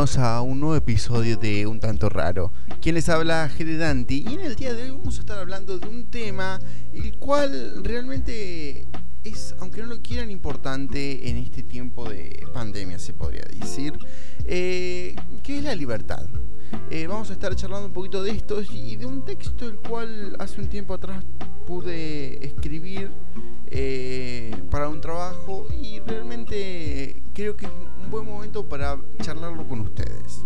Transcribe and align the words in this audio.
a 0.00 0.40
un 0.40 0.60
nuevo 0.60 0.76
episodio 0.76 1.36
de 1.36 1.66
Un 1.66 1.78
Tanto 1.78 2.08
Raro. 2.08 2.52
Quien 2.80 2.94
les 2.94 3.10
habla, 3.10 3.50
Geredanti, 3.50 4.24
y 4.26 4.32
en 4.32 4.40
el 4.40 4.56
día 4.56 4.72
de 4.72 4.84
hoy 4.84 4.96
vamos 4.96 5.18
a 5.18 5.20
estar 5.20 5.38
hablando 5.38 5.78
de 5.78 5.86
un 5.86 6.06
tema 6.06 6.58
el 6.94 7.18
cual 7.18 7.84
realmente 7.84 8.86
es, 9.24 9.54
aunque 9.60 9.82
no 9.82 9.88
lo 9.88 10.00
quieran, 10.00 10.30
importante 10.30 11.28
en 11.28 11.36
este 11.36 11.62
tiempo 11.62 12.08
de 12.08 12.46
pandemia, 12.54 12.98
se 12.98 13.12
podría 13.12 13.42
decir, 13.42 13.92
eh, 14.46 15.14
que 15.42 15.58
es 15.58 15.64
la 15.64 15.74
libertad. 15.74 16.24
Eh, 16.88 17.06
vamos 17.06 17.28
a 17.28 17.34
estar 17.34 17.54
charlando 17.54 17.88
un 17.88 17.92
poquito 17.92 18.22
de 18.22 18.30
esto 18.30 18.62
y 18.62 18.96
de 18.96 19.04
un 19.04 19.26
texto 19.26 19.68
el 19.68 19.76
cual 19.76 20.34
hace 20.38 20.62
un 20.62 20.68
tiempo 20.68 20.94
atrás 20.94 21.22
pude 21.66 22.42
escribir 22.42 23.10
eh, 23.66 24.56
para 24.70 24.88
un 24.88 25.02
trabajo 25.02 25.66
y 25.78 26.00
realmente 26.00 27.19
creo 27.40 27.56
que 27.56 27.64
es 27.64 27.72
un 27.72 28.10
buen 28.10 28.26
momento 28.26 28.68
para 28.68 28.98
charlarlo 29.22 29.66
con 29.66 29.80
ustedes. 29.80 30.44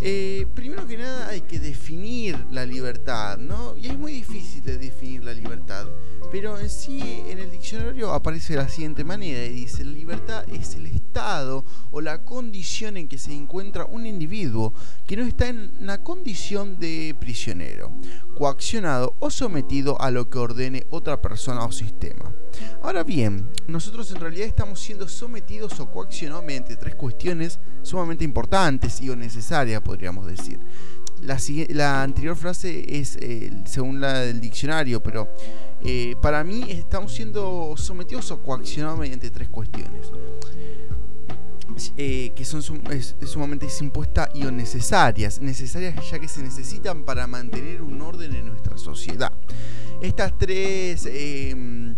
Eh, 0.00 0.46
primero 0.54 0.86
que 0.86 0.98
nada 0.98 1.28
hay 1.28 1.40
que 1.40 1.58
definir 1.58 2.38
la 2.50 2.66
libertad, 2.66 3.38
¿no? 3.38 3.76
Y 3.78 3.86
es 3.86 3.98
muy 3.98 4.12
difícil 4.12 4.62
de 4.62 4.76
definir 4.76 5.24
la 5.24 5.32
libertad, 5.32 5.86
pero 6.30 6.58
en 6.58 6.68
sí 6.68 7.22
en 7.28 7.38
el 7.38 7.50
diccionario 7.50 8.12
aparece 8.12 8.54
de 8.54 8.62
la 8.62 8.68
siguiente 8.68 9.04
manera 9.04 9.44
y 9.44 9.54
dice, 9.54 9.84
la 9.84 9.92
libertad 9.92 10.44
es 10.52 10.74
el 10.74 10.86
estado 10.86 11.64
o 11.90 12.02
la 12.02 12.24
condición 12.24 12.98
en 12.98 13.08
que 13.08 13.16
se 13.16 13.32
encuentra 13.32 13.86
un 13.86 14.04
individuo 14.04 14.74
que 15.06 15.16
no 15.16 15.24
está 15.24 15.48
en 15.48 15.72
la 15.80 16.02
condición 16.02 16.78
de 16.78 17.16
prisionero, 17.18 17.90
coaccionado 18.36 19.16
o 19.18 19.30
sometido 19.30 20.00
a 20.00 20.10
lo 20.10 20.28
que 20.28 20.38
ordene 20.38 20.86
otra 20.90 21.22
persona 21.22 21.64
o 21.64 21.72
sistema. 21.72 22.34
Ahora 22.82 23.02
bien, 23.02 23.48
nosotros 23.66 24.10
en 24.10 24.20
realidad 24.20 24.46
estamos 24.46 24.80
siendo 24.80 25.08
sometidos 25.08 25.80
o 25.80 25.90
coaccionados 25.90 26.44
mediante 26.44 26.76
tres 26.76 26.94
cuestiones 26.94 27.58
sumamente 27.82 28.24
importantes 28.24 29.00
y 29.00 29.10
o 29.10 29.16
necesarias, 29.16 29.80
podríamos 29.86 30.26
decir. 30.26 30.58
La, 31.22 32.02
anterior 32.02 32.36
frase 32.36 32.84
es 33.00 33.16
eh, 33.16 33.50
según 33.64 34.00
la 34.00 34.20
del 34.20 34.40
diccionario, 34.40 35.02
pero 35.02 35.28
eh, 35.82 36.14
para 36.20 36.44
mí 36.44 36.64
estamos 36.68 37.12
siendo 37.12 37.74
sometidos 37.76 38.30
o 38.32 38.42
coaccionados 38.42 38.98
mediante 38.98 39.30
tres 39.30 39.48
cuestiones. 39.48 40.10
Eh, 41.98 42.32
que 42.34 42.44
son 42.44 42.62
sumamente 42.62 43.66
impuestas 43.80 44.30
y 44.34 44.44
o 44.44 44.50
necesarias, 44.50 45.40
necesarias 45.42 45.94
ya 46.10 46.18
que 46.18 46.26
se 46.26 46.42
necesitan 46.42 47.04
para 47.04 47.26
mantener 47.26 47.82
un 47.82 48.00
orden 48.00 48.34
en 48.34 48.46
nuestra 48.46 48.78
sociedad. 48.78 49.32
Estas 50.00 50.38
tres 50.38 51.06
em, 51.06 51.94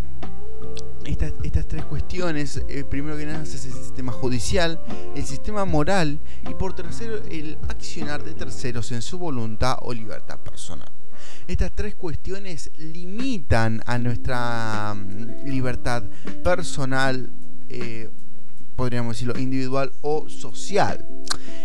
estas, 1.09 1.67
tres 1.67 1.85
cuestiones, 1.85 2.63
eh, 2.69 2.85
primero 2.85 3.17
que 3.17 3.25
nada 3.25 3.43
es 3.43 3.65
el 3.65 3.73
sistema 3.73 4.13
judicial, 4.13 4.81
el 5.15 5.25
sistema 5.25 5.65
moral 5.65 6.21
y 6.49 6.55
por 6.55 6.75
tercero 6.75 7.17
el 7.31 7.57
accionar 7.69 8.23
de 8.23 8.35
terceros 8.35 8.93
en 8.93 9.03
su 9.03 9.19
voluntad 9.19 9.79
o 9.81 9.93
libertad 9.95 10.39
personal. 10.39 10.91
Estas 11.47 11.73
tres 11.75 11.95
cuestiones 11.95 12.71
limitan 12.79 13.83
a 13.87 13.99
nuestra 13.99 14.95
mm, 14.95 15.49
libertad 15.49 16.05
personal, 16.45 17.31
eh, 17.69 18.11
podríamos 18.77 19.17
decirlo, 19.17 19.39
individual 19.39 19.93
o 20.03 20.29
social. 20.29 21.07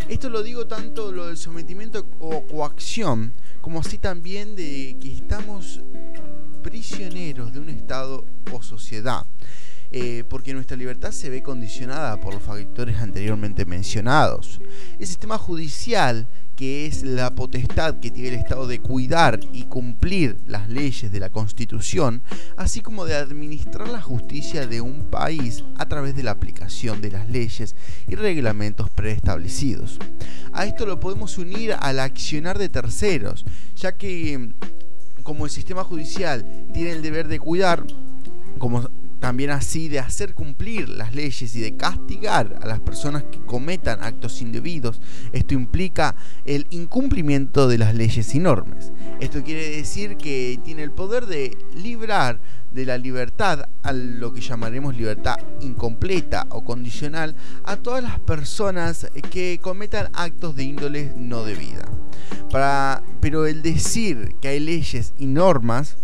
Esto 0.07 0.29
lo 0.29 0.41
digo 0.41 0.67
tanto 0.67 1.11
lo 1.11 1.27
del 1.27 1.37
sometimiento 1.37 2.05
o 2.19 2.45
coacción, 2.45 3.33
como 3.61 3.79
así 3.79 3.97
también 3.97 4.55
de 4.55 4.97
que 4.99 5.13
estamos 5.13 5.81
prisioneros 6.63 7.53
de 7.53 7.59
un 7.59 7.69
Estado 7.69 8.25
o 8.51 8.63
sociedad. 8.63 9.25
Eh, 9.95 10.23
porque 10.27 10.55
nuestra 10.55 10.75
libertad 10.75 11.11
se 11.11 11.29
ve 11.29 11.43
condicionada 11.43 12.19
por 12.19 12.33
los 12.33 12.41
factores 12.41 12.97
anteriormente 12.97 13.63
mencionados. 13.63 14.59
El 14.97 15.05
sistema 15.05 15.37
judicial, 15.37 16.27
que 16.55 16.87
es 16.87 17.03
la 17.03 17.35
potestad 17.35 17.99
que 17.99 18.09
tiene 18.09 18.29
el 18.29 18.35
Estado 18.35 18.65
de 18.65 18.79
cuidar 18.79 19.39
y 19.51 19.65
cumplir 19.65 20.37
las 20.47 20.67
leyes 20.67 21.11
de 21.11 21.19
la 21.19 21.29
Constitución, 21.29 22.23
así 22.57 22.81
como 22.81 23.05
de 23.05 23.13
administrar 23.13 23.87
la 23.87 24.01
justicia 24.01 24.65
de 24.65 24.81
un 24.81 25.11
país 25.11 25.63
a 25.77 25.85
través 25.85 26.15
de 26.15 26.23
la 26.23 26.31
aplicación 26.31 26.99
de 26.99 27.11
las 27.11 27.29
leyes 27.29 27.75
y 28.07 28.15
reglamentos 28.15 28.89
preestablecidos. 28.89 29.99
A 30.53 30.65
esto 30.65 30.87
lo 30.87 30.99
podemos 30.99 31.37
unir 31.37 31.75
al 31.79 31.99
accionar 31.99 32.57
de 32.57 32.69
terceros, 32.69 33.45
ya 33.75 33.91
que 33.91 34.53
como 35.23 35.45
el 35.45 35.51
sistema 35.51 35.83
judicial 35.83 36.45
tiene 36.73 36.91
el 36.91 37.01
deber 37.01 37.27
de 37.27 37.39
cuidar, 37.39 37.83
como 38.59 38.89
también 39.23 39.51
así 39.51 39.87
de 39.87 39.99
hacer 39.99 40.33
cumplir 40.33 40.89
las 40.89 41.15
leyes 41.15 41.55
y 41.55 41.61
de 41.61 41.77
castigar 41.77 42.59
a 42.61 42.67
las 42.67 42.81
personas 42.81 43.23
que 43.23 43.39
cometan 43.39 44.03
actos 44.03 44.41
indebidos. 44.41 44.99
Esto 45.31 45.53
implica 45.53 46.17
el 46.43 46.67
incumplimiento 46.71 47.69
de 47.69 47.77
las 47.77 47.95
leyes 47.95 48.35
y 48.35 48.39
normas. 48.39 48.91
Esto 49.21 49.41
quiere 49.41 49.77
decir 49.77 50.17
que 50.17 50.59
tiene 50.65 50.83
el 50.83 50.91
poder 50.91 51.27
de 51.27 51.57
librar 51.73 52.41
de 52.73 52.85
la 52.85 52.97
libertad 52.97 53.69
a 53.81 53.93
lo 53.93 54.33
que 54.33 54.41
llamaremos 54.41 54.97
libertad 54.97 55.37
incompleta 55.61 56.45
o 56.49 56.65
condicional 56.65 57.33
a 57.63 57.77
todas 57.77 58.03
las 58.03 58.19
personas 58.19 59.09
que 59.31 59.57
cometan 59.63 60.09
actos 60.11 60.57
de 60.57 60.65
índole 60.65 61.13
no 61.15 61.45
debida. 61.45 61.85
Pero 63.21 63.45
el 63.45 63.61
decir 63.61 64.35
que 64.41 64.49
hay 64.49 64.59
leyes 64.59 65.13
y 65.17 65.27
normas, 65.27 65.95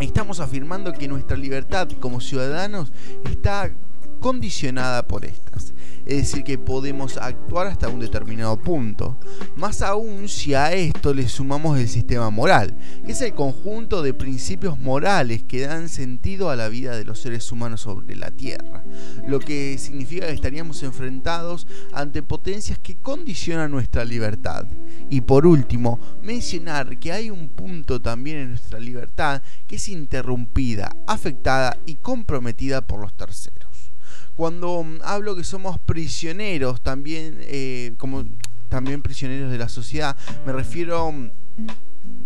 estamos 0.00 0.40
afirmando 0.40 0.92
que 0.92 1.08
nuestra 1.08 1.36
libertad 1.36 1.88
como 2.00 2.20
ciudadanos 2.20 2.92
está 3.30 3.70
condicionada 4.18 5.06
por 5.06 5.24
estas 5.24 5.72
es 6.08 6.16
decir, 6.16 6.42
que 6.42 6.56
podemos 6.56 7.18
actuar 7.18 7.66
hasta 7.66 7.90
un 7.90 8.00
determinado 8.00 8.56
punto. 8.56 9.18
Más 9.56 9.82
aún 9.82 10.26
si 10.26 10.54
a 10.54 10.72
esto 10.72 11.12
le 11.12 11.28
sumamos 11.28 11.78
el 11.78 11.86
sistema 11.86 12.30
moral, 12.30 12.74
que 13.04 13.12
es 13.12 13.20
el 13.20 13.34
conjunto 13.34 14.02
de 14.02 14.14
principios 14.14 14.78
morales 14.80 15.42
que 15.42 15.66
dan 15.66 15.90
sentido 15.90 16.48
a 16.48 16.56
la 16.56 16.70
vida 16.70 16.96
de 16.96 17.04
los 17.04 17.18
seres 17.18 17.52
humanos 17.52 17.82
sobre 17.82 18.16
la 18.16 18.30
Tierra, 18.30 18.84
lo 19.26 19.38
que 19.38 19.76
significa 19.76 20.26
que 20.26 20.32
estaríamos 20.32 20.82
enfrentados 20.82 21.66
ante 21.92 22.22
potencias 22.22 22.78
que 22.78 22.96
condicionan 22.96 23.70
nuestra 23.70 24.02
libertad. 24.06 24.64
Y 25.10 25.20
por 25.20 25.46
último, 25.46 26.00
mencionar 26.22 26.98
que 26.98 27.12
hay 27.12 27.28
un 27.28 27.48
punto 27.48 28.00
también 28.00 28.38
en 28.38 28.48
nuestra 28.50 28.80
libertad 28.80 29.42
que 29.66 29.76
es 29.76 29.88
interrumpida, 29.90 30.90
afectada 31.06 31.76
y 31.84 31.96
comprometida 31.96 32.86
por 32.86 33.00
los 33.00 33.14
terceros. 33.14 33.67
Cuando 34.38 34.84
mm, 34.84 35.00
hablo 35.02 35.34
que 35.34 35.42
somos 35.42 35.80
prisioneros, 35.80 36.80
también 36.80 37.38
eh, 37.40 37.94
como 37.98 38.24
también 38.68 39.02
prisioneros 39.02 39.50
de 39.50 39.58
la 39.58 39.68
sociedad, 39.68 40.16
me 40.46 40.52
refiero 40.52 41.10
mm, 41.10 41.30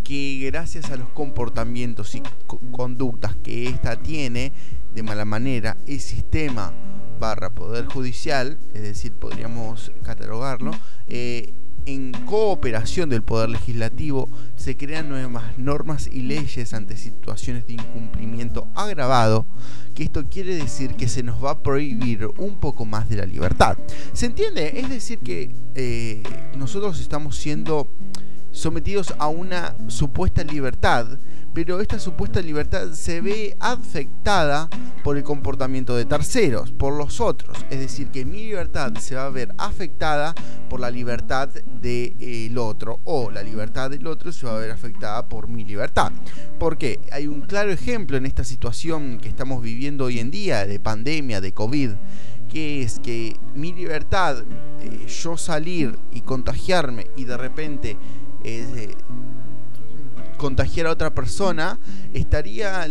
que 0.05 0.51
gracias 0.53 0.91
a 0.91 0.97
los 0.97 1.09
comportamientos 1.09 2.15
y 2.15 2.23
conductas 2.71 3.35
que 3.37 3.67
ésta 3.67 3.97
tiene 3.97 4.53
de 4.95 5.03
mala 5.03 5.25
manera, 5.25 5.79
el 5.87 6.01
sistema 6.01 6.71
barra 7.19 7.49
poder 7.49 7.87
judicial, 7.87 8.59
es 8.75 8.83
decir, 8.83 9.13
podríamos 9.15 9.91
catalogarlo, 10.03 10.73
eh, 11.09 11.55
en 11.87 12.13
cooperación 12.27 13.09
del 13.09 13.23
Poder 13.23 13.49
Legislativo 13.49 14.29
se 14.57 14.77
crean 14.77 15.09
nuevas 15.09 15.59
normas 15.59 16.09
y 16.13 16.23
leyes 16.23 16.75
ante 16.75 16.97
situaciones 16.97 17.67
de 17.67 17.75
incumplimiento 17.75 18.69
agravado, 18.75 19.47
que 19.95 20.05
esto 20.05 20.25
quiere 20.29 20.55
decir 20.55 20.95
que 20.95 21.09
se 21.09 21.23
nos 21.23 21.43
va 21.43 21.51
a 21.51 21.63
prohibir 21.63 22.29
un 22.39 22.59
poco 22.59 22.85
más 22.85 23.09
de 23.09 23.17
la 23.17 23.27
libertad. 23.27 23.77
¿Se 24.13 24.27
entiende? 24.27 24.81
Es 24.81 24.89
decir, 24.89 25.19
que 25.19 25.51
eh, 25.75 26.23
nosotros 26.57 27.01
estamos 27.01 27.37
siendo 27.37 27.89
sometidos 28.53 29.15
a 29.19 29.29
una 29.29 29.75
supuesta 29.89 30.45
libertad, 30.45 31.19
pero 31.55 31.81
esta 31.81 31.99
supuesta 31.99 32.41
libertad 32.41 32.93
se 32.93 33.21
ve 33.21 33.57
afectada 33.61 34.69
por 35.05 35.17
el 35.17 35.23
comportamiento 35.23 35.97
de 35.97 36.05
terceros, 36.05 36.73
por 36.73 36.95
los 36.95 37.21
otros. 37.21 37.59
Es 37.71 37.81
decir, 37.81 38.09
que 38.09 38.25
mi 38.25 38.45
libertad 38.45 38.95
se 38.99 39.17
va 39.17 39.27
a 39.27 39.31
ver 39.31 39.55
afectada 39.59 40.35
por 40.71 40.81
la 40.81 40.91
libertad 40.91 41.49
del 41.49 42.57
otro, 42.57 43.01
o 43.05 43.31
la 43.31 43.43
libertad 43.43 43.91
del 43.91 44.07
otro 44.07 44.33
se 44.33 44.47
va 44.47 44.57
a 44.57 44.61
ver 44.61 44.71
afectada 44.71 45.29
por 45.29 45.49
mi 45.49 45.65
libertad. 45.65 46.13
Porque 46.59 47.01
hay 47.11 47.27
un 47.27 47.43
claro 47.43 47.71
ejemplo 47.71 48.17
en 48.17 48.25
esta 48.25 48.45
situación 48.45 49.19
que 49.19 49.29
estamos 49.29 49.63
viviendo 49.63 50.05
hoy 50.05 50.21
en 50.21 50.31
día 50.31 50.67
de 50.67 50.81
pandemia, 50.81 51.41
de 51.41 51.53
COVID, 51.53 51.91
que 52.53 52.83
es 52.83 52.99
que 52.99 53.37
mi 53.55 53.73
libertad, 53.73 54.45
eh, 54.83 55.07
yo 55.07 55.39
salir 55.39 55.99
y 56.13 56.21
contagiarme 56.21 57.07
y 57.17 57.25
de 57.25 57.39
repente 57.39 57.97
eh, 58.45 58.95
contagiar 60.43 60.89
a 60.89 60.91
otra 60.91 61.15
persona, 61.15 61.79
estaría, 62.13 62.85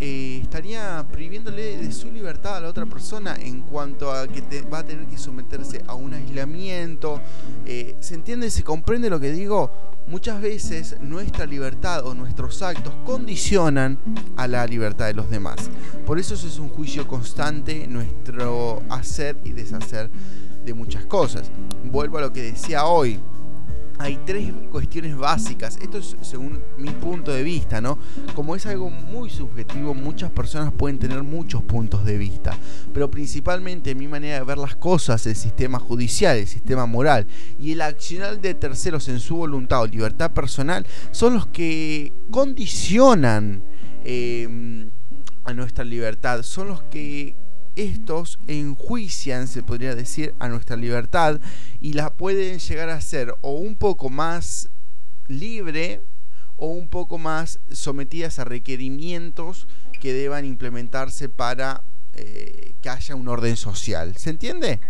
eh, 0.00 0.40
estaría 0.42 1.06
prohibiéndole 1.08 1.76
de 1.76 1.92
su 1.92 2.10
libertad 2.10 2.56
a 2.56 2.60
la 2.60 2.68
otra 2.68 2.84
persona 2.84 3.36
en 3.40 3.60
cuanto 3.62 4.10
a 4.10 4.26
que 4.26 4.62
va 4.62 4.78
a 4.78 4.84
tener 4.84 5.06
que 5.06 5.16
someterse 5.16 5.84
a 5.86 5.94
un 5.94 6.14
aislamiento. 6.14 7.20
Eh, 7.64 7.94
¿Se 8.00 8.16
entiende? 8.16 8.50
¿Se 8.50 8.64
comprende 8.64 9.08
lo 9.08 9.20
que 9.20 9.30
digo? 9.30 9.70
Muchas 10.08 10.42
veces 10.42 10.96
nuestra 11.00 11.46
libertad 11.46 12.04
o 12.04 12.12
nuestros 12.14 12.60
actos 12.62 12.92
condicionan 13.04 13.96
a 14.36 14.48
la 14.48 14.66
libertad 14.66 15.06
de 15.06 15.14
los 15.14 15.30
demás. 15.30 15.70
Por 16.06 16.18
eso 16.18 16.34
es 16.34 16.58
un 16.58 16.70
juicio 16.70 17.06
constante 17.06 17.86
nuestro 17.86 18.82
hacer 18.88 19.36
y 19.44 19.52
deshacer 19.52 20.10
de 20.64 20.74
muchas 20.74 21.06
cosas. 21.06 21.52
Vuelvo 21.84 22.18
a 22.18 22.22
lo 22.22 22.32
que 22.32 22.42
decía 22.42 22.86
hoy 22.86 23.20
hay 24.00 24.18
tres 24.24 24.50
cuestiones 24.70 25.14
básicas. 25.14 25.76
Esto 25.76 25.98
es 25.98 26.16
según 26.22 26.58
mi 26.78 26.88
punto 26.88 27.32
de 27.32 27.42
vista, 27.42 27.82
¿no? 27.82 27.98
Como 28.34 28.56
es 28.56 28.64
algo 28.64 28.88
muy 28.88 29.28
subjetivo, 29.28 29.92
muchas 29.92 30.30
personas 30.30 30.72
pueden 30.72 30.98
tener 30.98 31.22
muchos 31.22 31.62
puntos 31.62 32.06
de 32.06 32.16
vista. 32.16 32.56
Pero 32.94 33.10
principalmente 33.10 33.94
mi 33.94 34.08
manera 34.08 34.36
de 34.38 34.44
ver 34.44 34.56
las 34.56 34.74
cosas, 34.74 35.26
el 35.26 35.36
sistema 35.36 35.78
judicial, 35.78 36.38
el 36.38 36.46
sistema 36.46 36.86
moral 36.86 37.26
y 37.58 37.72
el 37.72 37.82
accionar 37.82 38.40
de 38.40 38.54
terceros 38.54 39.06
en 39.08 39.20
su 39.20 39.36
voluntad 39.36 39.82
o 39.82 39.86
libertad 39.86 40.30
personal 40.30 40.86
son 41.10 41.34
los 41.34 41.46
que 41.48 42.10
condicionan 42.30 43.62
eh, 44.06 44.88
a 45.44 45.52
nuestra 45.52 45.84
libertad. 45.84 46.42
Son 46.42 46.68
los 46.68 46.82
que 46.84 47.36
estos 47.76 48.38
enjuician, 48.46 49.48
se 49.48 49.62
podría 49.62 49.94
decir, 49.94 50.34
a 50.38 50.48
nuestra 50.48 50.76
libertad 50.76 51.40
y 51.80 51.92
la 51.92 52.10
pueden 52.10 52.58
llegar 52.58 52.88
a 52.88 53.00
ser 53.00 53.34
o 53.40 53.52
un 53.52 53.76
poco 53.76 54.08
más 54.08 54.68
libre 55.28 56.00
o 56.56 56.68
un 56.68 56.88
poco 56.88 57.18
más 57.18 57.58
sometidas 57.72 58.38
a 58.38 58.44
requerimientos 58.44 59.66
que 60.00 60.12
deban 60.12 60.44
implementarse 60.44 61.28
para 61.28 61.82
eh, 62.14 62.72
que 62.82 62.88
haya 62.88 63.14
un 63.14 63.28
orden 63.28 63.56
social. 63.56 64.16
¿Se 64.16 64.30
entiende? 64.30 64.80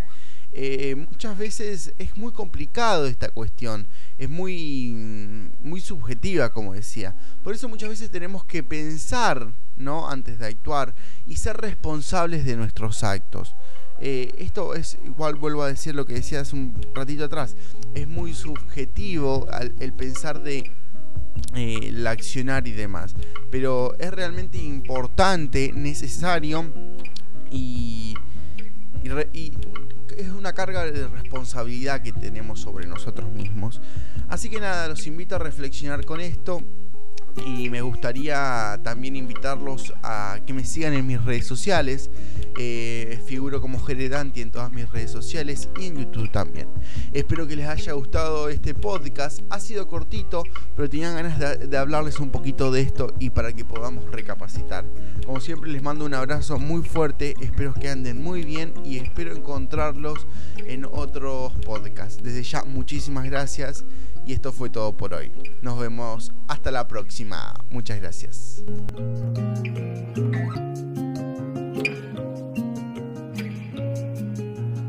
Eh, 0.53 0.95
muchas 0.95 1.37
veces 1.37 1.93
es 1.97 2.17
muy 2.17 2.33
complicado 2.33 3.07
esta 3.07 3.29
cuestión, 3.29 3.87
es 4.17 4.29
muy, 4.29 4.93
muy 5.63 5.79
subjetiva, 5.79 6.51
como 6.51 6.73
decía. 6.73 7.15
Por 7.41 7.53
eso 7.53 7.69
muchas 7.69 7.89
veces 7.89 8.11
tenemos 8.11 8.43
que 8.43 8.63
pensar 8.63 9.47
¿no? 9.81 10.09
antes 10.09 10.39
de 10.39 10.47
actuar 10.47 10.93
y 11.27 11.35
ser 11.37 11.57
responsables 11.57 12.45
de 12.45 12.55
nuestros 12.55 13.03
actos. 13.03 13.55
Eh, 13.99 14.33
esto 14.39 14.73
es, 14.73 14.97
igual 15.05 15.35
vuelvo 15.35 15.63
a 15.63 15.67
decir 15.67 15.93
lo 15.93 16.05
que 16.05 16.13
decía 16.13 16.41
hace 16.41 16.55
un 16.55 16.73
ratito 16.95 17.25
atrás, 17.25 17.55
es 17.93 18.07
muy 18.07 18.33
subjetivo 18.33 19.47
el 19.79 19.93
pensar 19.93 20.41
de 20.41 20.71
eh, 21.55 21.79
el 21.83 22.07
accionar 22.07 22.67
y 22.67 22.71
demás, 22.71 23.15
pero 23.51 23.95
es 23.99 24.11
realmente 24.11 24.57
importante, 24.57 25.71
necesario 25.73 26.65
y 27.51 28.15
es 30.17 30.29
una 30.29 30.53
carga 30.53 30.85
de 30.85 31.07
responsabilidad 31.07 32.01
que 32.01 32.13
tenemos 32.13 32.61
sobre 32.61 32.87
nosotros 32.87 33.29
mismos. 33.31 33.81
Así 34.29 34.49
que 34.49 34.59
nada, 34.59 34.87
los 34.87 35.05
invito 35.07 35.35
a 35.35 35.39
reflexionar 35.39 36.05
con 36.05 36.21
esto 36.21 36.61
y 37.45 37.69
me 37.69 37.81
gustaría 37.81 38.79
también 38.83 39.15
invitarlos 39.15 39.93
a 40.03 40.39
que 40.45 40.53
me 40.53 40.63
sigan 40.63 40.93
en 40.93 41.05
mis 41.07 41.23
redes 41.23 41.45
sociales. 41.45 42.09
Eh, 42.57 43.21
figuro 43.25 43.61
como 43.61 43.79
Geredanti 43.79 44.41
en 44.41 44.51
todas 44.51 44.71
mis 44.71 44.89
redes 44.89 45.11
sociales 45.11 45.69
y 45.79 45.87
en 45.87 45.97
YouTube 45.97 46.31
también. 46.31 46.67
Espero 47.13 47.47
que 47.47 47.55
les 47.55 47.67
haya 47.67 47.93
gustado 47.93 48.49
este 48.49 48.73
podcast. 48.73 49.41
Ha 49.49 49.59
sido 49.59 49.87
cortito, 49.87 50.43
pero 50.75 50.89
tenían 50.89 51.15
ganas 51.15 51.69
de, 51.69 51.77
hablarles 51.77 52.19
un 52.19 52.29
poquito 52.29 52.71
de 52.71 52.81
esto 52.81 53.13
y 53.19 53.29
para 53.29 53.53
que 53.53 53.63
podamos 53.63 54.05
recapacitar. 54.11 54.85
Como 55.25 55.39
siempre 55.39 55.71
les 55.71 55.81
mando 55.81 56.05
un 56.05 56.13
abrazo 56.13 56.59
muy 56.59 56.83
fuerte. 56.83 57.35
Espero 57.41 57.73
que 57.73 57.89
anden 57.89 58.21
muy 58.21 58.43
bien 58.43 58.73
y 58.83 58.97
espero 58.97 59.35
encontrarlos 59.35 60.27
en 60.57 60.85
otros 60.85 61.53
podcasts. 61.65 62.21
Desde 62.21 62.43
ya, 62.43 62.63
muchísimas 62.63 63.25
gracias 63.25 63.85
y 64.25 64.33
esto 64.33 64.51
fue 64.51 64.69
todo 64.69 64.95
por 64.95 65.13
hoy. 65.13 65.31
Nos 65.61 65.79
vemos 65.79 66.31
hasta 66.47 66.71
la 66.71 66.87
próxima. 66.87 67.53
Muchas 67.69 67.99
gracias. 67.99 68.63